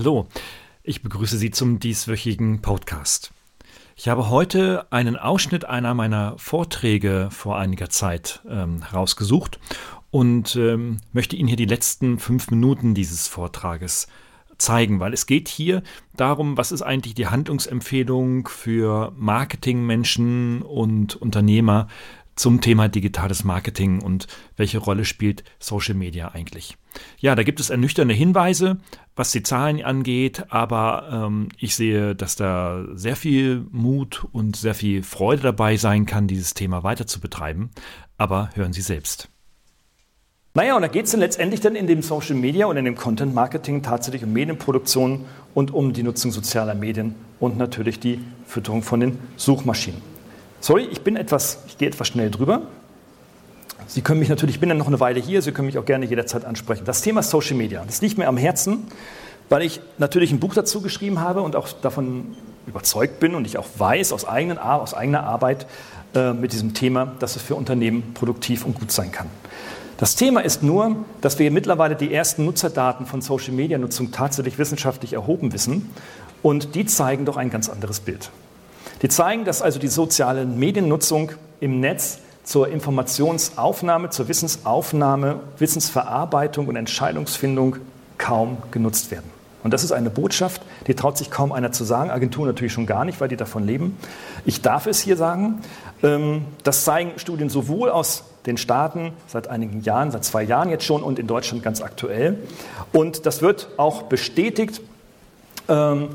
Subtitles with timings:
[0.00, 0.26] hallo.
[0.82, 3.32] Ich begrüße Sie zum dieswöchigen Podcast.
[3.96, 9.60] Ich habe heute einen Ausschnitt einer meiner Vorträge vor einiger Zeit ähm, herausgesucht
[10.10, 14.08] und ähm, möchte Ihnen hier die letzten fünf Minuten dieses Vortrages
[14.56, 15.82] zeigen, weil es geht hier
[16.16, 21.88] darum, was ist eigentlich die Handlungsempfehlung für Marketingmenschen und Unternehmer
[22.40, 24.26] zum Thema digitales Marketing und
[24.56, 26.78] welche Rolle spielt Social Media eigentlich.
[27.18, 28.78] Ja, da gibt es ernüchternde Hinweise,
[29.14, 34.74] was die Zahlen angeht, aber ähm, ich sehe, dass da sehr viel Mut und sehr
[34.74, 37.72] viel Freude dabei sein kann, dieses Thema weiter zu betreiben.
[38.16, 39.28] Aber hören Sie selbst.
[40.54, 42.96] Naja, und da geht es dann letztendlich dann in dem Social Media und in dem
[42.96, 48.82] Content Marketing tatsächlich um Medienproduktion und um die Nutzung sozialer Medien und natürlich die Fütterung
[48.82, 50.09] von den Suchmaschinen.
[50.60, 52.62] Sorry, ich bin etwas, ich gehe etwas schnell drüber.
[53.86, 55.84] Sie können mich natürlich, ich bin dann noch eine Weile hier, Sie können mich auch
[55.84, 56.84] gerne jederzeit ansprechen.
[56.84, 58.86] Das Thema Social Media, das liegt mir am Herzen,
[59.48, 63.58] weil ich natürlich ein Buch dazu geschrieben habe und auch davon überzeugt bin und ich
[63.58, 65.66] auch weiß aus, eigenen, aus eigener Arbeit
[66.14, 69.28] äh, mit diesem Thema, dass es für Unternehmen produktiv und gut sein kann.
[69.96, 74.58] Das Thema ist nur, dass wir mittlerweile die ersten Nutzerdaten von Social Media Nutzung tatsächlich
[74.58, 75.90] wissenschaftlich erhoben wissen
[76.42, 78.30] und die zeigen doch ein ganz anderes Bild.
[79.02, 86.76] Die zeigen, dass also die soziale Mediennutzung im Netz zur Informationsaufnahme, zur Wissensaufnahme, Wissensverarbeitung und
[86.76, 87.76] Entscheidungsfindung
[88.18, 89.30] kaum genutzt werden.
[89.62, 92.86] Und das ist eine Botschaft, die traut sich kaum einer zu sagen, Agenturen natürlich schon
[92.86, 93.98] gar nicht, weil die davon leben.
[94.46, 95.60] Ich darf es hier sagen,
[96.02, 100.84] ähm, das zeigen Studien sowohl aus den Staaten seit einigen Jahren, seit zwei Jahren jetzt
[100.84, 102.38] schon und in Deutschland ganz aktuell.
[102.92, 104.80] Und das wird auch bestätigt
[105.68, 106.08] ähm,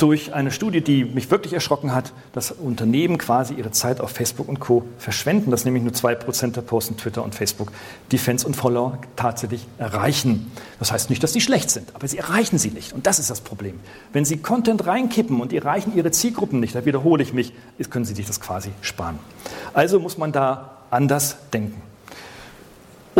[0.00, 4.48] durch eine Studie, die mich wirklich erschrocken hat, dass Unternehmen quasi ihre Zeit auf Facebook
[4.48, 4.84] und Co.
[4.98, 7.70] verschwenden, dass nämlich nur 2% der Posten Twitter und Facebook
[8.10, 10.50] die Fans und Follower tatsächlich erreichen.
[10.78, 12.92] Das heißt nicht, dass sie schlecht sind, aber sie erreichen sie nicht.
[12.92, 13.78] Und das ist das Problem.
[14.12, 17.52] Wenn sie Content reinkippen und erreichen ihre Zielgruppen nicht, da wiederhole ich mich,
[17.90, 19.18] können sie sich das quasi sparen.
[19.74, 21.89] Also muss man da anders denken.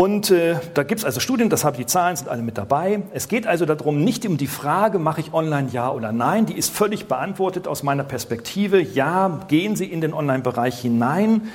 [0.01, 2.57] Und äh, da gibt es also Studien, das habe ich, die Zahlen sind alle mit
[2.57, 3.03] dabei.
[3.13, 6.57] Es geht also darum, nicht um die Frage, mache ich online ja oder nein, die
[6.57, 8.81] ist völlig beantwortet aus meiner Perspektive.
[8.81, 11.49] Ja, gehen Sie in den Online-Bereich hinein,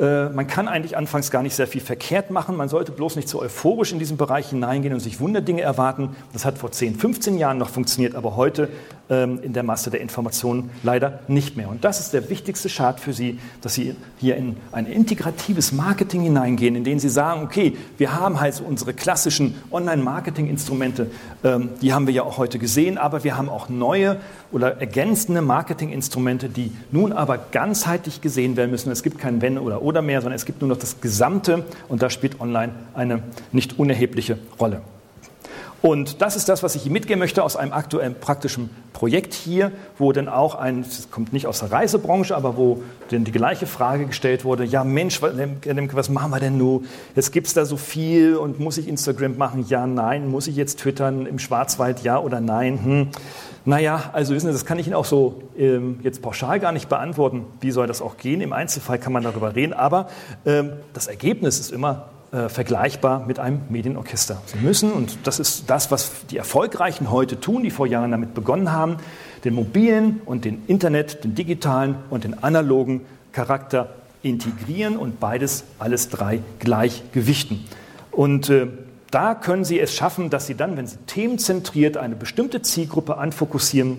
[0.00, 2.56] man kann eigentlich anfangs gar nicht sehr viel verkehrt machen.
[2.56, 6.16] Man sollte bloß nicht zu euphorisch in diesen Bereich hineingehen und sich Wunderdinge erwarten.
[6.32, 8.68] Das hat vor 10, 15 Jahren noch funktioniert, aber heute
[9.12, 11.68] ähm, in der Masse der Informationen leider nicht mehr.
[11.68, 16.22] Und das ist der wichtigste Schad für Sie, dass Sie hier in ein integratives Marketing
[16.22, 21.10] hineingehen, in dem Sie sagen, okay, wir haben halt unsere klassischen Online-Marketing-Instrumente,
[21.44, 24.16] ähm, die haben wir ja auch heute gesehen, aber wir haben auch neue
[24.50, 28.90] oder ergänzende Marketing-Instrumente, die nun aber ganzheitlich gesehen werden müssen.
[28.90, 32.02] Es gibt kein Wenn oder Oder mehr, sondern es gibt nur noch das Gesamte und
[32.02, 33.22] da spielt Online eine
[33.52, 34.82] nicht unerhebliche Rolle.
[35.82, 39.72] Und das ist das, was ich hier mitgeben möchte aus einem aktuellen praktischen Projekt hier,
[39.98, 43.66] wo dann auch ein, das kommt nicht aus der Reisebranche, aber wo dann die gleiche
[43.66, 46.86] Frage gestellt wurde, ja Mensch, was machen wir denn nun?
[47.16, 49.66] Jetzt gibt es da so viel und muss ich Instagram machen?
[49.68, 50.28] Ja, nein.
[50.28, 52.04] Muss ich jetzt twittern im Schwarzwald?
[52.04, 52.84] Ja oder nein?
[52.84, 53.08] Hm.
[53.64, 56.88] Naja, also wissen Sie, das kann ich Ihnen auch so ähm, jetzt pauschal gar nicht
[56.88, 57.44] beantworten.
[57.60, 58.40] Wie soll das auch gehen?
[58.40, 60.08] Im Einzelfall kann man darüber reden, aber
[60.46, 64.40] ähm, das Ergebnis ist immer äh, vergleichbar mit einem Medienorchester.
[64.46, 68.32] Sie müssen, und das ist das, was die Erfolgreichen heute tun, die vor Jahren damit
[68.32, 68.96] begonnen haben,
[69.44, 73.90] den mobilen und den Internet, den digitalen und den analogen Charakter
[74.22, 77.64] integrieren und beides, alles drei gleich gewichten.
[78.10, 78.66] Und äh,
[79.10, 83.98] da können Sie es schaffen, dass Sie dann, wenn Sie themenzentriert eine bestimmte Zielgruppe anfokussieren,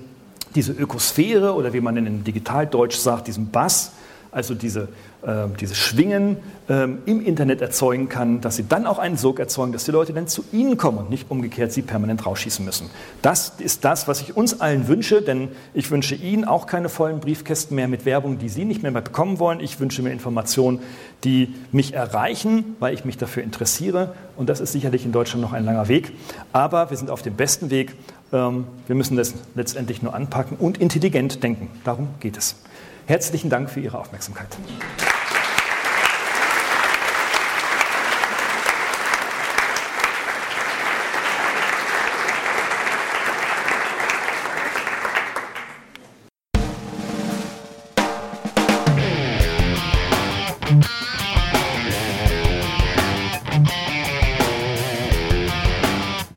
[0.56, 3.92] diese Ökosphäre oder wie man in Digitaldeutsch sagt, diesen Bass,
[4.34, 4.90] also diese,
[5.22, 6.38] äh, diese Schwingen
[6.70, 10.14] äh, im Internet erzeugen kann, dass sie dann auch einen Sog erzeugen, dass die Leute
[10.14, 12.90] dann zu ihnen kommen und nicht umgekehrt sie permanent rausschießen müssen.
[13.22, 17.20] Das ist das, was ich uns allen wünsche, denn ich wünsche Ihnen auch keine vollen
[17.20, 19.60] Briefkästen mehr mit Werbung, die Sie nicht mehr, mehr bekommen wollen.
[19.60, 20.80] Ich wünsche mir Informationen,
[21.24, 24.14] die mich erreichen, weil ich mich dafür interessiere.
[24.36, 26.14] Und das ist sicherlich in Deutschland noch ein langer Weg.
[26.52, 27.96] Aber wir sind auf dem besten Weg.
[28.34, 31.70] Ähm, wir müssen das letztendlich nur anpacken und intelligent denken.
[31.84, 32.56] Darum geht es.
[33.06, 34.58] Herzlichen Dank für Ihre Aufmerksamkeit.